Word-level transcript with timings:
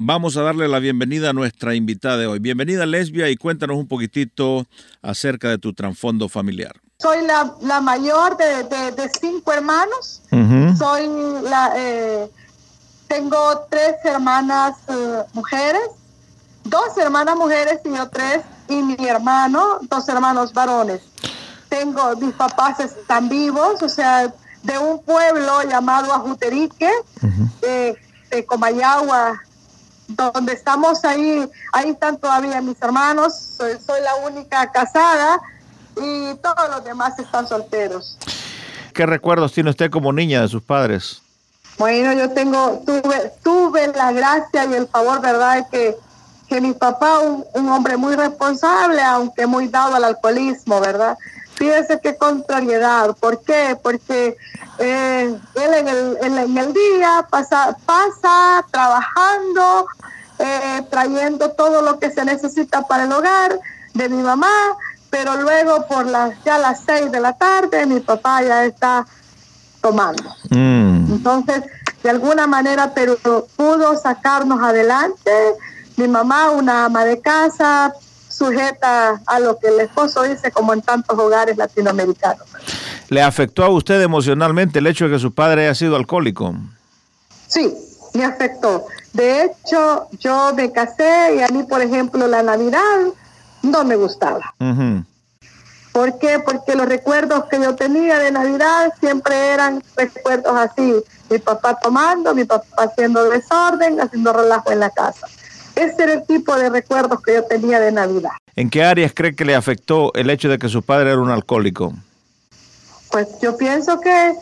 Vamos 0.00 0.36
a 0.36 0.42
darle 0.42 0.68
la 0.68 0.78
bienvenida 0.78 1.30
a 1.30 1.32
nuestra 1.32 1.74
invitada 1.74 2.18
de 2.18 2.28
hoy. 2.28 2.38
Bienvenida 2.38 2.86
Lesbia 2.86 3.30
y 3.30 3.36
cuéntanos 3.36 3.76
un 3.76 3.88
poquitito 3.88 4.64
acerca 5.02 5.48
de 5.48 5.58
tu 5.58 5.72
trasfondo 5.72 6.28
familiar. 6.28 6.76
Soy 7.00 7.18
la, 7.26 7.80
mayor 7.80 8.36
de, 8.36 9.10
cinco 9.20 9.52
hermanos. 9.52 10.22
Soy 10.78 11.08
la, 11.42 11.72
eh, 11.76 12.30
tengo 13.08 13.66
tres 13.68 13.96
hermanas 14.04 14.76
eh, 14.86 15.22
mujeres, 15.32 15.82
dos 16.62 16.96
hermanas 16.96 17.34
mujeres 17.34 17.80
y 17.84 17.88
yo 17.88 18.08
tres, 18.08 18.42
y 18.68 18.80
mi 18.80 19.04
hermano, 19.04 19.80
dos 19.90 20.08
hermanos 20.08 20.52
varones. 20.52 21.00
Tengo, 21.68 22.14
mis 22.20 22.34
papás 22.34 22.78
están 22.78 23.28
vivos, 23.28 23.82
o 23.82 23.88
sea, 23.88 24.32
de 24.62 24.78
un 24.78 25.02
pueblo 25.02 25.64
llamado 25.68 26.14
Ajuterique, 26.14 26.88
eh, 27.62 27.96
de 28.30 28.46
Comayagua, 28.46 29.40
donde 30.08 30.54
estamos 30.54 31.04
ahí, 31.04 31.48
ahí 31.72 31.90
están 31.90 32.16
todavía 32.16 32.60
mis 32.60 32.80
hermanos, 32.80 33.34
soy, 33.34 34.00
la 34.02 34.16
única 34.16 34.70
casada 34.72 35.40
y 35.96 36.34
todos 36.36 36.68
los 36.70 36.84
demás 36.84 37.18
están 37.18 37.46
solteros. 37.46 38.18
¿Qué 38.94 39.06
recuerdos 39.06 39.52
tiene 39.52 39.70
usted 39.70 39.90
como 39.90 40.12
niña 40.12 40.42
de 40.42 40.48
sus 40.48 40.62
padres? 40.62 41.20
Bueno, 41.76 42.12
yo 42.12 42.30
tengo, 42.30 42.82
tuve, 42.84 43.32
tuve 43.44 43.86
la 43.88 44.10
gracia 44.10 44.64
y 44.64 44.74
el 44.74 44.88
favor, 44.88 45.20
¿verdad?, 45.20 45.68
que, 45.70 45.96
que 46.48 46.60
mi 46.60 46.72
papá, 46.72 47.20
un, 47.20 47.44
un 47.54 47.68
hombre 47.68 47.96
muy 47.96 48.16
responsable, 48.16 49.00
aunque 49.02 49.46
muy 49.46 49.68
dado 49.68 49.94
al 49.94 50.04
alcoholismo, 50.04 50.80
¿verdad? 50.80 51.16
Fíjese 51.58 51.98
qué 52.00 52.16
contrariedad. 52.16 53.16
¿Por 53.18 53.42
qué? 53.42 53.76
Porque 53.82 54.36
eh, 54.78 55.36
él 55.56 55.74
en 55.74 55.88
el, 55.88 56.18
en, 56.22 56.56
el, 56.56 56.72
día 56.72 57.26
pasa, 57.28 57.76
pasa 57.84 58.64
trabajando, 58.70 59.86
eh, 60.38 60.86
trayendo 60.88 61.50
todo 61.50 61.82
lo 61.82 61.98
que 61.98 62.12
se 62.12 62.24
necesita 62.24 62.82
para 62.82 63.04
el 63.04 63.12
hogar 63.12 63.58
de 63.92 64.08
mi 64.08 64.22
mamá, 64.22 64.52
pero 65.10 65.36
luego 65.42 65.84
por 65.88 66.06
las 66.06 66.32
ya 66.44 66.58
las 66.58 66.84
seis 66.86 67.10
de 67.10 67.18
la 67.18 67.32
tarde 67.32 67.86
mi 67.86 67.98
papá 67.98 68.40
ya 68.42 68.64
está 68.64 69.04
tomando. 69.80 70.22
Mm. 70.50 71.12
Entonces, 71.12 71.64
de 72.04 72.10
alguna 72.10 72.46
manera, 72.46 72.92
pero 72.94 73.16
pudo 73.56 73.96
sacarnos 73.96 74.62
adelante. 74.62 75.32
Mi 75.96 76.06
mamá, 76.06 76.50
una 76.50 76.84
ama 76.84 77.04
de 77.04 77.20
casa, 77.20 77.92
sujeta 78.38 79.20
a 79.26 79.40
lo 79.40 79.58
que 79.58 79.68
el 79.68 79.80
esposo 79.80 80.22
dice, 80.22 80.52
como 80.52 80.72
en 80.72 80.80
tantos 80.80 81.18
hogares 81.18 81.56
latinoamericanos. 81.56 82.46
¿Le 83.08 83.20
afectó 83.20 83.64
a 83.64 83.68
usted 83.68 84.00
emocionalmente 84.00 84.78
el 84.78 84.86
hecho 84.86 85.06
de 85.06 85.12
que 85.12 85.18
su 85.18 85.34
padre 85.34 85.64
haya 85.64 85.74
sido 85.74 85.96
alcohólico? 85.96 86.54
Sí, 87.48 87.74
me 88.14 88.24
afectó. 88.24 88.86
De 89.12 89.44
hecho, 89.44 90.06
yo 90.20 90.52
me 90.54 90.70
casé 90.70 91.36
y 91.36 91.42
a 91.42 91.48
mí, 91.48 91.64
por 91.64 91.82
ejemplo, 91.82 92.28
la 92.28 92.42
Navidad 92.42 93.08
no 93.62 93.84
me 93.84 93.96
gustaba. 93.96 94.54
¿Por 95.92 96.18
qué? 96.18 96.38
Porque 96.38 96.76
los 96.76 96.86
recuerdos 96.86 97.46
que 97.46 97.60
yo 97.60 97.74
tenía 97.74 98.20
de 98.20 98.30
Navidad 98.30 98.92
siempre 99.00 99.34
eran 99.48 99.82
recuerdos 99.96 100.54
así. 100.56 100.94
Mi 101.28 101.38
papá 101.38 101.76
tomando, 101.82 102.34
mi 102.34 102.44
papá 102.44 102.84
haciendo 102.84 103.28
desorden, 103.28 104.00
haciendo 104.00 104.32
relajo 104.32 104.70
en 104.70 104.80
la 104.80 104.90
casa. 104.90 105.26
Ese 105.78 106.02
era 106.02 106.14
el 106.14 106.26
tipo 106.26 106.56
de 106.56 106.70
recuerdos 106.70 107.22
que 107.22 107.34
yo 107.34 107.44
tenía 107.44 107.78
de 107.78 107.92
Navidad. 107.92 108.32
¿En 108.56 108.68
qué 108.68 108.82
áreas 108.82 109.12
cree 109.14 109.36
que 109.36 109.44
le 109.44 109.54
afectó 109.54 110.12
el 110.14 110.28
hecho 110.28 110.48
de 110.48 110.58
que 110.58 110.68
su 110.68 110.82
padre 110.82 111.12
era 111.12 111.20
un 111.20 111.30
alcohólico? 111.30 111.92
Pues 113.12 113.28
yo 113.40 113.56
pienso 113.56 114.00
que 114.00 114.34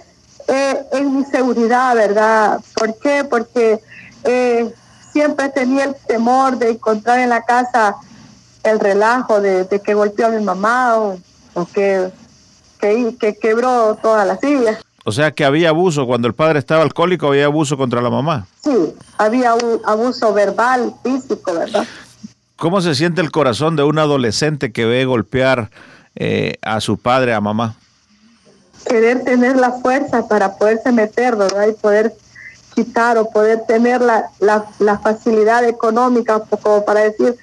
eh, 0.48 0.86
en 0.92 1.18
mi 1.18 1.24
seguridad, 1.24 1.94
¿verdad? 1.94 2.60
¿Por 2.74 2.98
qué? 2.98 3.24
Porque 3.24 3.80
eh, 4.24 4.72
siempre 5.12 5.50
tenía 5.50 5.84
el 5.84 5.94
temor 6.06 6.56
de 6.56 6.70
encontrar 6.70 7.18
en 7.18 7.28
la 7.28 7.42
casa 7.42 7.96
el 8.62 8.80
relajo 8.80 9.40
de, 9.40 9.66
que 9.84 9.94
golpeó 9.94 10.26
a 10.26 10.30
mi 10.30 10.42
mamá 10.42 10.96
o, 10.96 11.18
que, 11.74 12.10
que, 12.80 13.36
quebró 13.40 13.96
todas 13.96 14.26
las 14.26 14.40
sillas. 14.40 14.78
O 15.08 15.12
sea 15.12 15.30
que 15.30 15.44
había 15.44 15.68
abuso, 15.68 16.04
cuando 16.04 16.26
el 16.26 16.34
padre 16.34 16.58
estaba 16.58 16.82
alcohólico 16.82 17.28
había 17.28 17.44
abuso 17.44 17.76
contra 17.76 18.02
la 18.02 18.10
mamá. 18.10 18.48
Sí, 18.64 18.92
había 19.18 19.54
un 19.54 19.80
abuso 19.86 20.34
verbal, 20.34 20.92
físico, 21.04 21.54
¿verdad? 21.54 21.86
¿Cómo 22.56 22.80
se 22.80 22.92
siente 22.96 23.20
el 23.20 23.30
corazón 23.30 23.76
de 23.76 23.84
un 23.84 24.00
adolescente 24.00 24.72
que 24.72 24.84
ve 24.84 25.04
golpear 25.04 25.70
eh, 26.16 26.56
a 26.60 26.80
su 26.80 26.98
padre, 26.98 27.34
a 27.34 27.40
mamá? 27.40 27.76
Querer 28.88 29.22
tener 29.22 29.54
la 29.54 29.70
fuerza 29.70 30.26
para 30.26 30.56
poderse 30.56 30.90
meter, 30.90 31.36
¿verdad? 31.36 31.68
Y 31.68 31.74
poder 31.74 32.12
quitar 32.74 33.16
o 33.16 33.30
poder 33.30 33.60
tener 33.68 34.00
la, 34.00 34.24
la, 34.40 34.98
facilidad 34.98 35.62
económica 35.68 36.42
como 36.60 36.84
para 36.84 37.02
decir, 37.02 37.36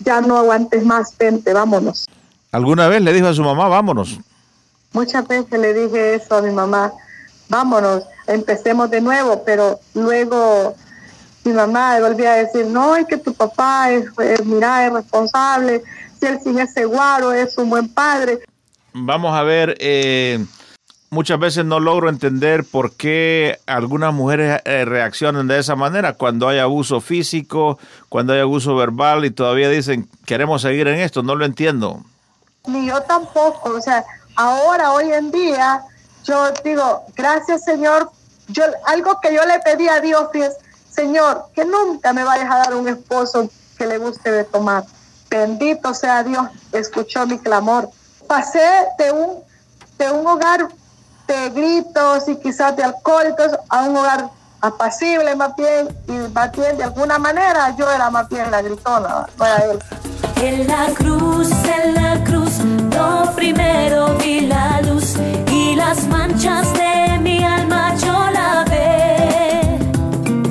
ya 0.00 0.20
no 0.22 0.38
aguantes 0.38 0.84
más, 0.84 1.16
vente, 1.16 1.52
vámonos. 1.52 2.08
¿Alguna 2.50 2.88
vez 2.88 3.00
le 3.00 3.12
dijo 3.12 3.28
a 3.28 3.34
su 3.34 3.44
mamá, 3.44 3.68
vámonos? 3.68 4.18
Muchas 4.92 5.26
veces 5.28 5.58
le 5.58 5.74
dije 5.74 6.14
eso 6.14 6.36
a 6.36 6.42
mi 6.42 6.50
mamá, 6.50 6.92
vámonos, 7.48 8.04
empecemos 8.26 8.90
de 8.90 9.00
nuevo, 9.00 9.42
pero 9.44 9.78
luego 9.94 10.74
mi 11.44 11.52
mamá 11.52 11.98
volvía 12.00 12.32
a 12.32 12.36
decir, 12.36 12.66
no, 12.66 12.96
es 12.96 13.06
que 13.06 13.18
tu 13.18 13.32
papá 13.34 13.90
es, 13.90 14.06
mira, 14.44 14.86
es 14.86 14.92
responsable, 14.92 15.82
si 16.18 16.26
él 16.26 16.40
sin 16.42 16.58
ese 16.58 16.84
guaro 16.86 17.32
es 17.32 17.56
un 17.58 17.70
buen 17.70 17.88
padre. 17.88 18.40
Vamos 18.92 19.36
a 19.36 19.42
ver, 19.42 19.76
eh, 19.78 20.44
muchas 21.10 21.38
veces 21.38 21.64
no 21.64 21.78
logro 21.78 22.08
entender 22.08 22.64
por 22.64 22.92
qué 22.96 23.58
algunas 23.66 24.12
mujeres 24.12 24.60
eh, 24.64 24.84
reaccionan 24.84 25.46
de 25.46 25.58
esa 25.58 25.76
manera 25.76 26.14
cuando 26.14 26.48
hay 26.48 26.58
abuso 26.58 27.00
físico, 27.00 27.78
cuando 28.08 28.32
hay 28.32 28.40
abuso 28.40 28.74
verbal 28.74 29.24
y 29.24 29.30
todavía 29.30 29.68
dicen, 29.68 30.08
queremos 30.24 30.62
seguir 30.62 30.88
en 30.88 30.98
esto, 30.98 31.22
no 31.22 31.34
lo 31.34 31.44
entiendo. 31.44 32.02
ni 32.66 32.86
yo 32.88 33.00
tampoco. 33.02 33.70
O 33.70 33.80
sea, 33.80 34.04
ahora, 34.36 34.92
hoy 34.92 35.12
en 35.12 35.30
día, 35.30 35.84
yo 36.24 36.50
digo, 36.64 37.04
gracias 37.14 37.64
Señor. 37.64 38.10
Yo, 38.48 38.62
algo 38.84 39.20
que 39.20 39.34
yo 39.34 39.44
le 39.44 39.58
pedí 39.60 39.88
a 39.88 40.00
Dios 40.00 40.28
es, 40.34 40.56
Señor, 40.90 41.46
que 41.54 41.64
nunca 41.64 42.12
me 42.12 42.22
vayas 42.22 42.50
a 42.50 42.58
dar 42.58 42.74
un 42.74 42.86
esposo 42.88 43.48
que 43.76 43.86
le 43.86 43.98
guste 43.98 44.30
de 44.30 44.44
tomar. 44.44 44.84
Bendito 45.28 45.92
sea 45.94 46.22
Dios, 46.22 46.46
escuchó 46.72 47.26
mi 47.26 47.38
clamor. 47.38 47.90
Pasé 48.28 48.86
de 48.98 49.12
un, 49.12 49.42
de 49.98 50.10
un 50.10 50.26
hogar 50.26 50.68
de 51.26 51.50
gritos 51.50 52.28
y 52.28 52.36
quizás 52.36 52.76
de 52.76 52.84
alcohólicos 52.84 53.52
a 53.68 53.82
un 53.82 53.96
hogar 53.96 54.30
apacible 54.60 55.34
más 55.36 55.54
bien 55.56 55.88
y 56.08 56.12
más 56.32 56.52
bien 56.52 56.76
de 56.76 56.84
alguna 56.84 57.18
manera 57.18 57.74
yo 57.76 57.90
era 57.90 58.10
más 58.10 58.28
bien 58.28 58.50
la 58.50 58.62
gritona, 58.62 59.26
era 59.36 59.56
él. 59.58 59.78
En 60.42 60.66
la 60.66 60.86
cruz, 60.94 61.50
en 61.50 61.94
la 61.94 62.22
cruz, 62.24 62.58
no 62.60 63.32
primero 63.34 64.14
vi 64.18 64.40
la 64.40 64.80
luz 64.82 65.14
y 65.50 65.74
las 65.74 66.06
manchas 66.08 66.72
de 66.74 67.18
mi 67.18 67.42
alma 67.42 67.94
yo 67.96 68.12
la 68.32 68.64
ve. 68.68 69.78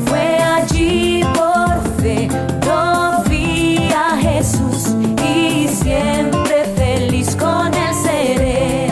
Fue 0.08 0.38
allí 0.40 1.24
por 1.36 2.02
fe, 2.02 2.28
no 2.66 3.24
vi 3.30 3.90
a 3.94 4.18
Jesús 4.18 4.96
y 5.24 5.68
siempre 5.68 6.66
feliz 6.76 7.36
con 7.36 7.74
él 7.74 7.96
seré. 7.96 8.92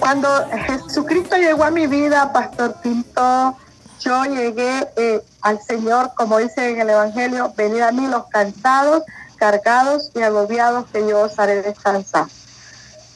Cuando 0.00 0.28
Jesucristo 0.66 1.36
llegó 1.36 1.64
a 1.64 1.70
mi 1.70 1.86
vida, 1.86 2.32
Pastor 2.32 2.74
Pinto, 2.82 3.56
yo 4.00 4.24
llegué 4.24 4.86
eh, 4.96 5.20
al 5.40 5.60
Señor, 5.62 6.12
como 6.14 6.38
dice 6.38 6.70
en 6.70 6.80
el 6.80 6.90
Evangelio, 6.90 7.52
venid 7.56 7.80
a 7.80 7.92
mí 7.92 8.06
los 8.06 8.26
cansados, 8.26 9.02
cargados 9.44 10.10
y 10.14 10.22
agobiados, 10.22 10.86
que 10.90 11.06
yo 11.06 11.20
os 11.20 11.38
haré 11.38 11.60
descansar. 11.60 12.28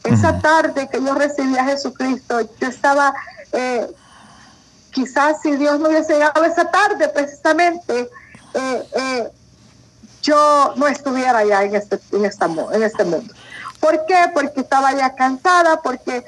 Esa 0.05 0.39
tarde 0.41 0.87
que 0.93 1.03
yo 1.03 1.15
recibí 1.15 1.57
a 1.57 1.65
Jesucristo, 1.65 2.41
yo 2.61 2.69
estaba, 2.69 3.15
eh, 3.53 3.87
quizás 4.91 5.41
si 5.43 5.57
Dios 5.57 5.81
no 5.81 5.89
hubiese 5.89 6.13
llegado 6.13 6.45
esa 6.45 6.71
tarde, 6.71 7.09
precisamente, 7.09 8.11
eh, 8.53 9.31
yo 10.23 10.75
no 10.77 10.87
estuviera 10.87 11.43
ya 11.47 11.63
en 11.63 11.75
este, 11.75 11.99
en, 12.13 12.27
esta, 12.27 12.45
en 12.45 12.83
este 12.83 13.05
mundo. 13.05 13.33
¿Por 13.81 14.05
qué? 14.05 14.19
Porque 14.35 14.61
estaba 14.61 14.93
ya 14.93 15.15
cansada, 15.15 15.81
porque 15.81 16.27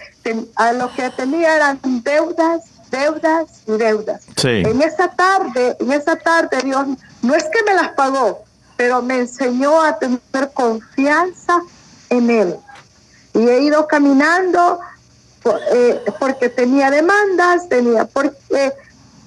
a 0.55 0.73
lo 0.73 0.95
que 0.95 1.11
tenía 1.11 1.57
eran 1.57 1.79
deudas, 1.83 2.63
deudas 2.91 3.45
y 3.67 3.73
deudas. 3.73 4.23
En 4.45 4.81
esa 4.81 5.09
tarde, 5.09 5.77
en 5.79 5.93
esa 5.93 6.17
tarde 6.17 6.63
Dios 6.65 6.87
no 7.21 7.35
es 7.35 7.45
que 7.45 7.63
me 7.65 7.75
las 7.75 7.91
pagó, 7.91 8.45
pero 8.81 9.03
me 9.03 9.19
enseñó 9.19 9.83
a 9.83 9.99
tener 9.99 10.21
confianza 10.55 11.61
en 12.09 12.31
Él. 12.31 12.57
Y 13.35 13.47
he 13.47 13.61
ido 13.61 13.87
caminando 13.87 14.81
eh, 15.75 16.01
porque 16.19 16.49
tenía 16.49 16.91
demandas, 16.91 17.69
tenía 17.69 18.07
porque, 18.07 18.73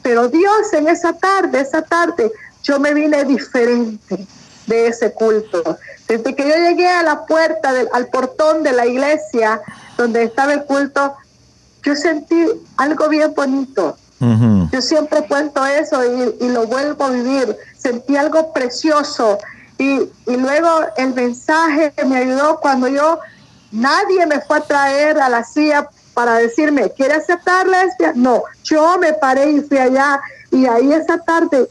pero 0.02 0.28
Dios 0.28 0.74
en 0.74 0.88
esa 0.88 1.14
tarde, 1.14 1.60
esa 1.60 1.84
tarde, 1.84 2.32
yo 2.64 2.80
me 2.80 2.96
vine 2.96 3.26
diferente 3.26 4.26
de 4.66 4.88
ese 4.88 5.14
culto. 5.14 5.78
Desde 6.08 6.34
que 6.34 6.50
yo 6.50 6.56
llegué 6.56 6.90
a 6.90 7.04
la 7.04 7.28
puerta, 7.28 7.74
del, 7.74 7.88
al 7.94 8.08
portón 8.08 8.64
de 8.64 8.72
la 8.72 8.88
iglesia 8.88 9.62
donde 9.98 10.24
estaba 10.24 10.54
el 10.54 10.66
culto, 10.66 11.16
yo 11.84 11.96
sentí 11.96 12.44
algo 12.78 13.08
bien 13.08 13.32
bonito. 13.36 14.00
Yo 14.72 14.82
siempre 14.82 15.26
cuento 15.28 15.66
eso 15.66 16.02
y, 16.04 16.48
lo 16.50 16.68
vuelvo 16.68 17.06
a 17.06 17.10
vivir. 17.10 17.58
Sentí 17.78 18.16
algo 18.16 18.54
precioso. 18.54 19.38
Y, 19.78 20.10
y, 20.28 20.38
luego 20.38 20.70
el 20.98 21.14
mensaje 21.14 21.94
me 22.06 22.18
ayudó 22.18 22.60
cuando 22.60 22.88
yo, 22.88 23.20
nadie 23.72 24.26
me 24.26 24.40
fue 24.42 24.58
a 24.58 24.62
traer 24.62 25.20
a 25.20 25.30
la 25.30 25.44
silla 25.44 25.90
para 26.14 26.36
decirme, 26.36 26.92
¿quiere 26.92 27.16
aceptar 27.16 27.68
lesbia? 27.68 28.14
No, 28.16 28.44
yo 28.64 28.98
me 28.98 29.14
paré 29.14 29.52
y 29.52 29.62
fui 29.62 29.78
allá. 29.78 30.22
Y 30.52 30.66
ahí 30.68 30.94
esa 30.94 31.18
tarde, 31.18 31.68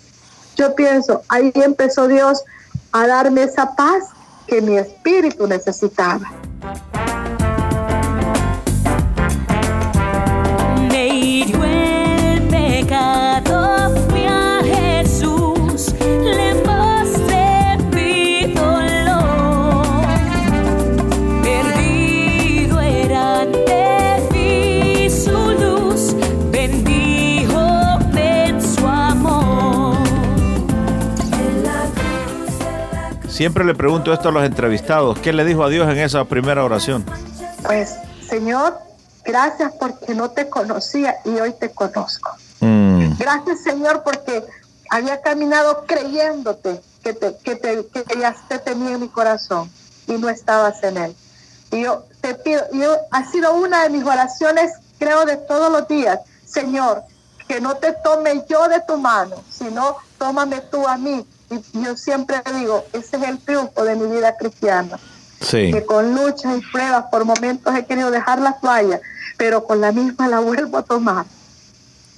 yo 0.57 0.75
pienso, 0.75 1.23
ahí 1.29 1.53
empezó 1.55 2.09
Dios 2.09 2.43
a 2.91 3.07
darme 3.07 3.45
esa 3.45 3.75
paz 3.75 4.05
que 4.47 4.61
mi 4.61 4.77
espíritu 4.77 5.47
necesitaba. 5.47 6.31
Siempre 33.33 33.65
le 33.65 33.75
pregunto 33.75 34.13
esto 34.13 34.29
a 34.29 34.33
los 34.33 34.45
entrevistados. 34.45 35.19
¿Qué 35.19 35.33
le 35.33 35.47
dijo 35.47 35.65
a 35.65 35.71
Dios 35.71 35.91
en 35.91 35.99
esa 35.99 36.23
primera 36.27 36.63
oración? 36.65 37.03
Pues, 37.63 37.97
Señor, 38.29 38.79
gracias 39.25 39.73
porque 39.81 40.15
no 40.15 40.31
te 40.31 40.51
conocía 40.51 41.17
y 41.25 41.31
hoy 41.41 41.55
te 41.59 41.71
conozco. 41.71 42.31
Mm. 42.61 43.17
Gracias, 43.19 43.63
Señor, 43.63 44.03
porque 44.05 44.45
había 44.91 45.23
caminado 45.23 45.87
creyéndote 45.87 46.83
que, 47.03 47.15
te, 47.15 47.35
que, 47.43 47.57
te, 47.57 47.87
que 47.87 48.21
ya 48.21 48.37
te 48.49 48.59
tenía 48.59 48.93
en 48.93 49.01
mi 49.01 49.09
corazón 49.09 49.71
y 50.07 50.13
no 50.13 50.29
estabas 50.29 50.83
en 50.83 50.99
él. 50.99 51.17
Y 51.71 51.85
yo 51.85 52.05
te 52.21 52.35
pido, 52.35 52.61
yo, 52.75 52.99
ha 53.11 53.25
sido 53.31 53.55
una 53.55 53.85
de 53.85 53.89
mis 53.89 54.05
oraciones, 54.05 54.73
creo, 54.99 55.25
de 55.25 55.39
todos 55.39 55.73
los 55.73 55.89
días. 55.89 56.21
Señor, 56.45 57.03
que 57.49 57.63
no 57.63 57.77
te 57.77 57.95
tome 58.05 58.45
yo 58.47 58.69
de 58.69 58.81
tu 58.81 58.99
mano, 58.99 59.37
sino 59.49 59.97
tómame 60.19 60.61
tú 60.71 60.87
a 60.87 60.99
mí 60.99 61.27
yo 61.73 61.97
siempre 61.97 62.43
digo, 62.59 62.85
ese 62.93 63.17
es 63.17 63.23
el 63.23 63.39
triunfo 63.39 63.85
de 63.85 63.97
mi 63.97 64.15
vida 64.15 64.37
cristiana. 64.37 64.99
Que 65.51 65.85
con 65.85 66.15
luchas 66.15 66.59
y 66.59 66.73
pruebas 66.73 67.07
por 67.11 67.25
momentos 67.25 67.75
he 67.75 67.85
querido 67.85 68.11
dejar 68.11 68.41
la 68.41 68.59
toalla, 68.61 69.01
pero 69.37 69.65
con 69.65 69.81
la 69.81 69.91
misma 69.91 70.29
la 70.29 70.41
vuelvo 70.41 70.79
a 70.79 70.83
tomar. 70.83 71.27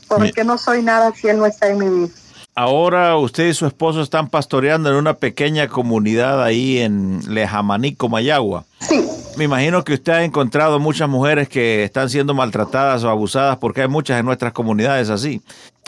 Porque 0.09 0.45
no 0.45 0.59
soy 0.59 0.83
nada 0.83 1.13
si 1.15 1.29
Él 1.29 1.39
no 1.39 1.47
está 1.47 1.69
en 1.69 1.79
mi 1.79 1.89
vida. 1.89 2.15
Ahora 2.55 3.17
usted 3.17 3.49
y 3.49 3.55
su 3.55 3.67
esposo 3.67 4.01
están 4.03 4.29
pastoreando 4.29 4.89
en 4.89 4.95
una 4.95 5.15
pequeña 5.15 5.67
comunidad 5.67 6.41
ahí 6.43 6.79
en 6.79 7.21
Lejamanico, 7.27 8.09
Mayagua. 8.09 8.65
Sí. 8.79 9.05
Me 9.37 9.45
imagino 9.45 9.83
que 9.83 9.95
usted 9.95 10.13
ha 10.13 10.25
encontrado 10.25 10.79
muchas 10.79 11.09
mujeres 11.09 11.49
que 11.49 11.83
están 11.83 12.09
siendo 12.11 12.33
maltratadas 12.35 13.03
o 13.03 13.11
abusadas 13.11 13.57
porque 13.57 13.83
hay 13.83 13.89
muchas 13.89 14.21
en 14.21 14.27
nuestras 14.27 14.53
comunidades 14.53 15.11
así. 15.11 15.43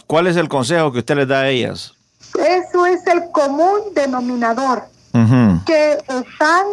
¿Cuál 0.08 0.26
es 0.26 0.36
el 0.36 0.48
consejo 0.48 0.90
que 0.90 1.00
usted 1.00 1.16
les 1.16 1.28
da 1.28 1.42
a 1.42 1.48
ellas? 1.50 1.94
Eso 2.86 2.94
es 2.94 3.06
el 3.06 3.30
común 3.32 3.80
denominador, 3.94 4.84
que 5.64 5.92
están 5.94 6.66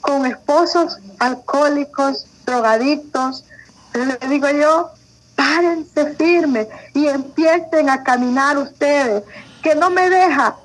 con 0.00 0.26
esposos 0.26 0.98
alcohólicos, 1.20 2.26
drogadictos. 2.44 3.44
Le 3.92 4.28
digo 4.28 4.48
yo, 4.50 4.90
párense 5.36 6.14
firme 6.14 6.68
y 6.94 7.06
empiecen 7.06 7.88
a 7.88 8.02
caminar 8.02 8.58
ustedes, 8.58 9.22
que 9.62 9.74
no 9.76 9.90
me 9.90 10.10
deja. 10.10 10.56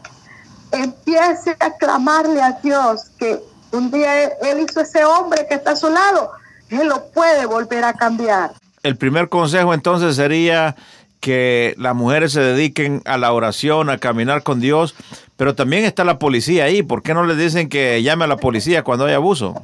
Empiece 0.71 1.55
a 1.59 1.71
clamarle 1.77 2.41
a 2.41 2.53
Dios 2.63 3.11
que 3.19 3.39
un 3.71 3.91
día 3.91 4.23
él 4.23 4.65
hizo 4.67 4.81
ese 4.81 5.03
hombre 5.05 5.45
que 5.47 5.55
está 5.55 5.71
a 5.71 5.75
su 5.75 5.89
lado, 5.89 6.31
Él 6.69 6.87
lo 6.87 7.05
puede 7.11 7.45
volver 7.45 7.83
a 7.83 7.93
cambiar. 7.93 8.53
El 8.81 8.95
primer 8.95 9.29
consejo 9.29 9.73
entonces 9.73 10.15
sería 10.15 10.75
que 11.19 11.75
las 11.77 11.95
mujeres 11.95 12.33
se 12.33 12.41
dediquen 12.41 13.01
a 13.05 13.17
la 13.17 13.33
oración, 13.33 13.89
a 13.89 13.97
caminar 13.97 14.43
con 14.43 14.59
Dios, 14.59 14.95
pero 15.37 15.55
también 15.55 15.85
está 15.85 16.03
la 16.03 16.19
policía 16.19 16.65
ahí. 16.65 16.83
¿Por 16.83 17.01
qué 17.01 17.13
no 17.13 17.25
le 17.25 17.35
dicen 17.35 17.69
que 17.69 18.01
llame 18.01 18.25
a 18.25 18.27
la 18.27 18.37
policía 18.37 18.83
cuando 18.83 19.05
hay 19.05 19.13
abuso? 19.13 19.61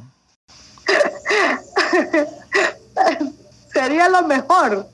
Sería 3.72 4.08
lo 4.08 4.26
mejor 4.26 4.88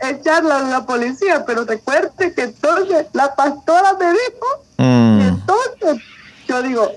echarla 0.00 0.58
a 0.58 0.62
la 0.62 0.86
policía, 0.86 1.44
pero 1.46 1.64
recuerde 1.64 2.32
que 2.34 2.42
entonces 2.42 3.06
la 3.12 3.34
pastora 3.34 3.94
me 3.94 4.10
dijo, 4.10 4.46
mm. 4.78 5.20
entonces 5.20 6.02
yo 6.48 6.62
digo, 6.62 6.90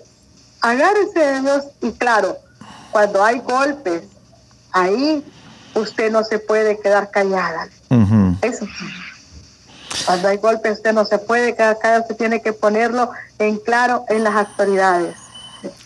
agárrese 0.61 1.19
de 1.19 1.41
Dios 1.41 1.65
y 1.81 1.91
claro, 1.93 2.37
cuando 2.91 3.23
hay 3.23 3.39
golpes, 3.39 4.03
ahí 4.71 5.23
usted 5.75 6.11
no 6.11 6.23
se 6.23 6.39
puede 6.39 6.79
quedar 6.79 7.11
callada. 7.11 7.67
Eso. 8.41 8.67
Cuando 10.05 10.27
hay 10.27 10.37
golpes 10.37 10.73
usted 10.73 10.93
no 10.93 11.05
se 11.05 11.17
puede 11.17 11.55
quedar 11.55 11.77
callada, 11.79 12.01
usted 12.01 12.15
tiene 12.15 12.41
que 12.41 12.53
ponerlo 12.53 13.11
en 13.37 13.57
claro 13.57 14.05
en 14.09 14.23
las 14.23 14.35
autoridades. 14.35 15.15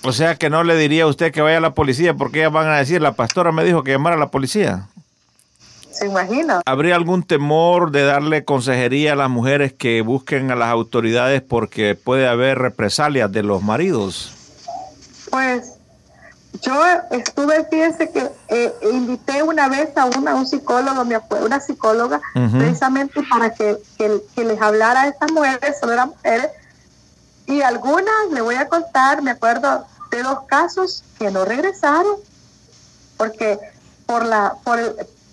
O 0.04 0.12
sea 0.12 0.36
que 0.36 0.50
no 0.50 0.64
le 0.64 0.78
diría 0.78 1.04
a 1.04 1.08
usted 1.08 1.32
que 1.32 1.42
vaya 1.42 1.58
a 1.58 1.62
la 1.62 1.74
policía 1.74 2.14
porque 2.14 2.40
ellas 2.40 2.52
van 2.52 2.68
a 2.68 2.78
decir, 2.78 3.02
la 3.02 3.14
pastora 3.14 3.52
me 3.52 3.64
dijo 3.64 3.84
que 3.84 3.92
llamara 3.92 4.16
a 4.16 4.20
la 4.20 4.30
policía. 4.30 4.88
¿Se 5.92 6.08
imagina? 6.08 6.62
¿Habría 6.66 6.96
algún 6.96 7.24
temor 7.24 7.92
de 7.92 8.04
darle 8.04 8.44
consejería 8.44 9.14
a 9.14 9.16
las 9.16 9.30
mujeres 9.30 9.74
que 9.74 10.02
busquen 10.02 10.50
a 10.52 10.56
las 10.56 10.70
autoridades 10.70 11.42
porque 11.42 11.96
puede 11.96 12.28
haber 12.28 12.58
represalias 12.58 13.32
de 13.32 13.44
los 13.44 13.62
maridos? 13.62 14.34
Pues 15.30 15.73
yo 16.64 16.82
estuve, 17.12 17.66
fíjense 17.66 18.10
que 18.10 18.32
eh, 18.48 18.74
invité 18.94 19.44
una 19.44 19.68
vez 19.68 19.96
a 19.98 20.06
una, 20.06 20.34
un 20.34 20.48
psicólogo, 20.48 21.04
me 21.04 21.16
acuerdo, 21.16 21.46
una 21.46 21.60
psicóloga, 21.60 22.22
precisamente 22.58 23.22
para 23.30 23.54
que, 23.54 23.78
que, 23.98 24.44
les 24.44 24.62
hablara 24.62 25.02
a 25.02 25.08
estas 25.08 25.32
mujeres, 25.32 25.78
solo 25.80 25.94
eran 25.94 26.10
mujeres, 26.10 26.50
y 27.46 27.62
algunas, 27.62 28.32
le 28.32 28.42
voy 28.42 28.56
a 28.56 28.70
contar, 28.70 29.22
me 29.22 29.32
acuerdo 29.32 29.86
de 30.10 30.24
dos 30.24 30.44
casos 30.48 31.04
que 31.20 31.32
no 31.32 31.44
regresaron, 31.44 32.16
porque 33.18 33.60
por 34.06 34.26
la, 34.26 34.56
por 34.64 34.80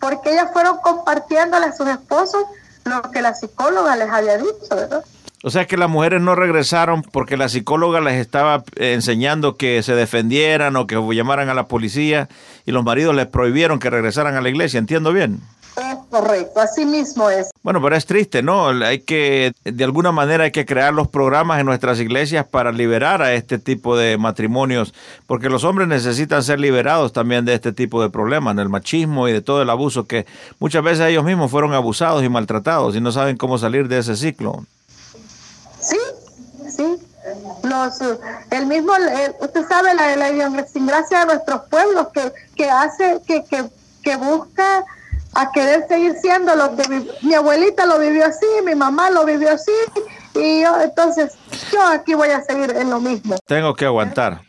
porque 0.01 0.33
ellas 0.33 0.49
fueron 0.53 0.79
compartiéndole 0.79 1.67
a 1.67 1.77
sus 1.77 1.87
esposos 1.87 2.43
lo 2.85 3.03
que 3.11 3.21
la 3.21 3.35
psicóloga 3.35 3.95
les 3.97 4.11
había 4.11 4.39
dicho, 4.39 4.75
¿verdad? 4.75 5.05
O 5.43 5.49
sea 5.49 5.67
que 5.67 5.79
las 5.79 5.89
mujeres 5.89 6.21
no 6.21 6.35
regresaron 6.35 7.03
porque 7.03 7.39
la 7.39 7.49
psicóloga 7.49 8.01
les 8.01 8.21
estaba 8.21 8.63
enseñando 8.77 9.57
que 9.57 9.83
se 9.83 9.95
defendieran 9.95 10.77
o 10.77 10.87
que 10.87 10.97
llamaran 11.15 11.49
a 11.49 11.55
la 11.55 11.67
policía 11.67 12.29
y 12.67 12.73
los 12.73 12.85
maridos 12.85 13.15
les 13.15 13.27
prohibieron 13.27 13.79
que 13.79 13.89
regresaran 13.89 14.35
a 14.37 14.43
la 14.43 14.51
iglesia, 14.51 14.79
¿entiendo 14.79 15.15
bien? 15.15 15.41
Es 15.77 15.99
correcto, 16.11 16.61
así 16.61 16.85
mismo 16.85 17.31
es. 17.31 17.51
Bueno, 17.63 17.81
pero 17.81 17.97
es 17.97 18.05
triste, 18.05 18.43
¿no? 18.43 18.69
Hay 18.69 19.01
que, 19.01 19.53
de 19.65 19.85
alguna 19.85 20.13
manera 20.13 20.45
hay 20.45 20.51
que 20.51 20.67
crear 20.67 20.93
los 20.93 21.09
programas 21.09 21.61
en 21.61 21.67
nuestras 21.67 22.01
iglesias 22.01 22.45
para 22.47 22.71
liberar 22.71 23.23
a 23.23 23.33
este 23.33 23.59
tipo 23.59 23.97
de 23.97 24.19
matrimonios, 24.19 24.93
porque 25.27 25.49
los 25.49 25.65
hombres 25.65 25.89
necesitan 25.89 26.43
ser 26.43 26.61
liberados 26.61 27.13
también 27.13 27.47
de 27.47 27.55
este 27.55 27.73
tipo 27.73 28.03
de 28.03 28.11
problemas, 28.11 28.57
del 28.57 28.69
machismo 28.69 29.29
y 29.29 29.33
de 29.33 29.41
todo 29.41 29.63
el 29.63 29.71
abuso 29.71 30.07
que 30.07 30.27
muchas 30.59 30.83
veces 30.83 31.07
ellos 31.07 31.25
mismos 31.25 31.51
fueron 31.51 31.73
abusados 31.73 32.23
y 32.25 32.29
maltratados 32.29 32.95
y 32.95 33.01
no 33.01 33.11
saben 33.13 33.39
cómo 33.39 33.57
salir 33.57 33.89
de 33.89 34.01
ese 34.01 34.17
ciclo. 34.17 34.67
Sí, 35.81 35.97
sí. 36.77 36.97
Los, 37.87 38.19
el 38.51 38.67
mismo, 38.67 38.93
usted 39.41 39.67
sabe, 39.69 39.95
la, 39.95 40.17
la 40.17 40.31
gracia 40.31 41.21
de 41.21 41.27
nuestros 41.27 41.63
pueblos 41.69 42.09
que, 42.13 42.33
que 42.55 42.71
hace, 42.71 43.21
que, 43.27 43.45
que, 43.45 43.65
que 44.03 44.17
busca 44.17 44.85
a 45.35 45.53
querer 45.53 45.87
seguir 45.89 46.17
siendo 46.21 46.55
lo 46.57 46.75
que 46.77 47.07
mi 47.23 47.35
abuelita 47.35 47.87
lo 47.87 47.99
vivió 47.99 48.27
así, 48.27 48.47
mi 48.65 48.75
mamá 48.75 49.11
lo 49.11 49.25
vivió 49.25 49.53
así, 49.53 49.73
y 50.35 50.63
yo, 50.63 50.81
entonces, 50.81 51.33
yo 51.73 51.87
aquí 51.87 52.15
voy 52.15 52.31
a 52.31 52.43
seguir 52.43 52.71
en 52.71 52.91
lo 52.91 53.01
mismo. 53.01 53.37
Tengo 53.47 53.75
que 53.75 53.85
aguantar. 53.87 54.43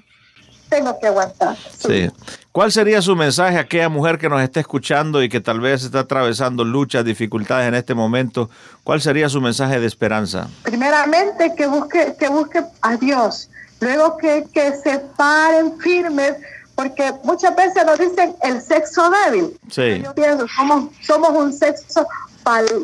Tengo 0.70 0.98
que 1.00 1.08
aguantar. 1.08 1.58
Sí. 1.58 2.10
¿Cuál 2.52 2.72
sería 2.72 3.02
su 3.02 3.16
mensaje 3.16 3.58
a 3.58 3.62
aquella 3.62 3.88
mujer 3.88 4.18
que 4.18 4.28
nos 4.28 4.42
esté 4.42 4.60
escuchando 4.60 5.24
y 5.24 5.30
que 5.30 5.40
tal 5.40 5.62
vez 5.62 5.86
está 5.86 6.00
atravesando 6.00 6.66
luchas, 6.66 7.06
dificultades 7.06 7.68
en 7.68 7.76
este 7.76 7.94
momento? 7.94 8.50
¿Cuál 8.84 9.02
sería 9.02 9.30
su 9.30 9.40
mensaje 9.40 9.80
de 9.80 9.88
esperanza? 9.88 10.50
Primeramente, 10.64 11.54
que 11.56 11.66
busque, 11.68 12.14
que 12.20 12.28
busque 12.28 12.62
a 12.82 12.98
Dios. 12.98 13.50
Luego 13.80 14.18
que, 14.18 14.46
que 14.54 14.74
se 14.74 15.00
paren 15.16 15.80
firmes 15.80 16.36
porque 16.76 17.14
muchas 17.24 17.56
veces 17.56 17.86
nos 17.86 17.98
dicen 17.98 18.36
el 18.44 18.62
sexo 18.62 19.10
débil. 19.10 19.58
Yo 20.04 20.14
pienso, 20.14 20.46
somos, 20.50 20.90
somos 21.02 21.30
un 21.30 21.54
sexo 21.54 22.06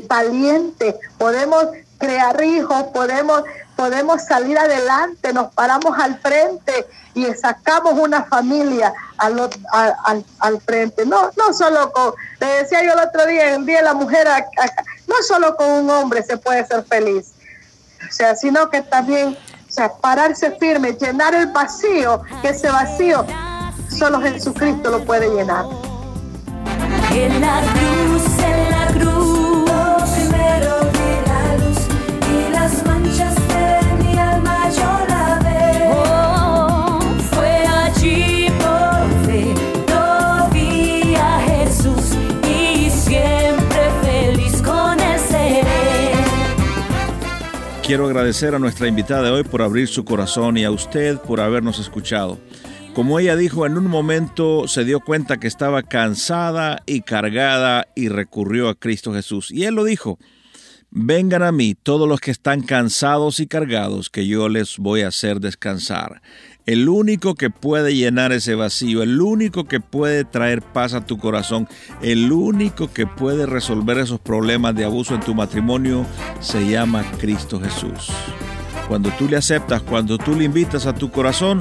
valiente, 0.07 0.95
podemos 1.17 1.65
crear 1.97 2.41
hijos, 2.43 2.83
podemos, 2.93 3.43
podemos 3.77 4.23
salir 4.23 4.59
adelante, 4.59 5.31
nos 5.31 5.53
paramos 5.53 5.97
al 5.97 6.19
frente 6.19 6.85
y 7.13 7.25
sacamos 7.27 7.93
una 7.93 8.25
familia 8.25 8.93
al, 9.17 9.49
al, 9.71 10.25
al, 10.39 10.61
frente. 10.61 11.05
No, 11.05 11.31
no 11.37 11.53
solo 11.53 11.93
con, 11.93 12.13
le 12.41 12.47
decía 12.63 12.83
yo 12.83 12.91
el 12.91 12.99
otro 12.99 13.25
día, 13.25 13.55
el 13.55 13.65
Día 13.65 13.77
de 13.77 13.83
la 13.83 13.93
Mujer, 13.93 14.27
no 15.07 15.15
solo 15.25 15.55
con 15.55 15.69
un 15.69 15.89
hombre 15.89 16.23
se 16.23 16.37
puede 16.37 16.65
ser 16.65 16.83
feliz, 16.83 17.31
o 18.09 18.11
sea, 18.11 18.35
sino 18.35 18.69
que 18.69 18.81
también, 18.81 19.37
o 19.69 19.71
sea, 19.71 19.93
pararse 19.93 20.51
firme, 20.59 20.93
llenar 20.93 21.33
el 21.33 21.47
vacío, 21.47 22.21
que 22.41 22.49
ese 22.49 22.69
vacío 22.69 23.25
Solo 23.89 24.21
Jesucristo 24.21 24.91
lo 24.91 25.03
puede 25.05 25.29
llenar. 25.29 25.65
En 27.11 27.41
la 27.41 27.61
cruz, 27.73 28.23
en 28.39 28.71
la 28.71 28.87
cruz, 28.99 29.46
Quiero 47.87 48.05
agradecer 48.05 48.53
a 48.53 48.59
nuestra 48.59 48.89
invitada 48.89 49.23
de 49.23 49.31
hoy 49.31 49.43
por 49.45 49.61
abrir 49.61 49.87
su 49.87 50.03
corazón 50.03 50.57
y 50.57 50.65
a 50.65 50.71
usted 50.71 51.19
por 51.19 51.39
habernos 51.39 51.79
escuchado. 51.79 52.37
Como 52.93 53.17
ella 53.17 53.37
dijo, 53.37 53.65
en 53.65 53.77
un 53.77 53.87
momento 53.87 54.67
se 54.67 54.83
dio 54.83 54.99
cuenta 54.99 55.37
que 55.37 55.47
estaba 55.47 55.83
cansada 55.83 56.83
y 56.85 56.99
cargada 56.99 57.87
y 57.95 58.09
recurrió 58.09 58.67
a 58.67 58.75
Cristo 58.75 59.13
Jesús. 59.13 59.51
Y 59.51 59.63
él 59.63 59.75
lo 59.75 59.85
dijo, 59.85 60.19
vengan 60.91 61.43
a 61.43 61.51
mí 61.51 61.75
todos 61.75 62.07
los 62.07 62.19
que 62.19 62.31
están 62.31 62.61
cansados 62.61 63.39
y 63.39 63.47
cargados, 63.47 64.09
que 64.09 64.27
yo 64.27 64.49
les 64.49 64.77
voy 64.77 65.01
a 65.01 65.09
hacer 65.09 65.39
descansar. 65.39 66.21
El 66.65 66.89
único 66.89 67.35
que 67.35 67.49
puede 67.49 67.95
llenar 67.95 68.33
ese 68.33 68.55
vacío, 68.55 69.01
el 69.01 69.21
único 69.21 69.65
que 69.65 69.79
puede 69.79 70.25
traer 70.25 70.61
paz 70.61 70.93
a 70.93 71.05
tu 71.05 71.17
corazón, 71.17 71.67
el 72.01 72.31
único 72.31 72.91
que 72.91 73.07
puede 73.07 73.45
resolver 73.45 73.97
esos 73.99 74.19
problemas 74.19 74.75
de 74.75 74.83
abuso 74.83 75.15
en 75.15 75.21
tu 75.21 75.33
matrimonio, 75.33 76.05
se 76.41 76.67
llama 76.67 77.09
Cristo 77.19 77.59
Jesús. 77.61 78.11
Cuando 78.89 79.09
tú 79.11 79.29
le 79.29 79.37
aceptas, 79.37 79.81
cuando 79.81 80.17
tú 80.17 80.35
le 80.35 80.43
invitas 80.43 80.85
a 80.85 80.93
tu 80.93 81.09
corazón, 81.09 81.59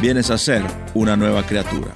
vienes 0.00 0.30
a 0.30 0.38
ser 0.38 0.62
una 0.94 1.16
nueva 1.16 1.44
criatura. 1.44 1.92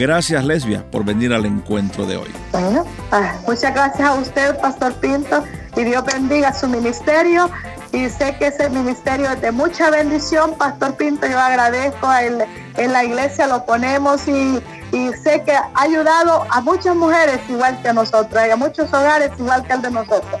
Gracias, 0.00 0.42
Lesbia, 0.46 0.82
por 0.90 1.04
venir 1.04 1.30
al 1.30 1.44
encuentro 1.44 2.06
de 2.06 2.16
hoy. 2.16 2.30
Bueno, 2.52 2.86
ah, 3.12 3.34
muchas 3.46 3.74
gracias 3.74 4.08
a 4.08 4.14
usted, 4.14 4.58
Pastor 4.58 4.94
Pinto, 4.94 5.44
y 5.76 5.84
Dios 5.84 6.02
bendiga 6.06 6.54
su 6.54 6.68
ministerio. 6.68 7.50
Y 7.92 8.08
sé 8.08 8.34
que 8.38 8.46
ese 8.46 8.70
ministerio 8.70 9.30
es 9.30 9.42
de 9.42 9.52
mucha 9.52 9.90
bendición, 9.90 10.54
Pastor 10.56 10.94
Pinto. 10.96 11.26
Yo 11.26 11.38
agradezco, 11.38 12.08
en 12.14 12.92
la 12.94 13.04
iglesia 13.04 13.46
lo 13.46 13.66
ponemos 13.66 14.26
y 14.26 14.58
y 14.92 15.12
sé 15.12 15.42
que 15.44 15.52
ha 15.52 15.70
ayudado 15.74 16.46
a 16.50 16.60
muchas 16.60 16.96
mujeres 16.96 17.40
igual 17.48 17.80
que 17.82 17.88
a 17.88 17.92
nosotros 17.92 18.42
y 18.46 18.50
a 18.50 18.56
muchos 18.56 18.92
hogares 18.92 19.30
igual 19.38 19.64
que 19.64 19.72
el 19.74 19.82
de 19.82 19.90
nosotros. 19.90 20.40